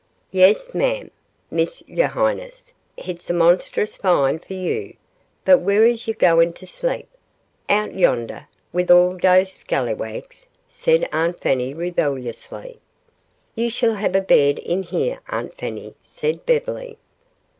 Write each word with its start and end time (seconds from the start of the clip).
"Yas, 0.31 0.73
ma'am, 0.73 1.11
Miss 1.51 1.83
yo' 1.85 2.07
highness, 2.07 2.73
hit's 2.97 3.29
monstrous 3.29 3.95
fine 3.97 4.39
fo' 4.39 4.51
yo', 4.55 4.93
but 5.45 5.59
whar 5.59 5.85
is 5.85 6.09
Ah 6.09 6.13
goin' 6.17 6.53
to 6.53 6.65
sleep? 6.65 7.07
Out 7.69 7.93
yondah, 7.93 8.47
wif 8.73 8.89
all 8.89 9.13
dose 9.15 9.53
scalawags?" 9.53 10.47
said 10.67 11.07
Aunt 11.13 11.39
Fanny, 11.39 11.75
rebelliously. 11.75 12.79
"You 13.53 13.69
shall 13.69 13.93
have 13.93 14.15
a 14.15 14.21
bed 14.21 14.57
in 14.57 14.81
here, 14.81 15.19
Aunt 15.29 15.53
Fanny," 15.53 15.93
said 16.01 16.47
Beverly. 16.47 16.97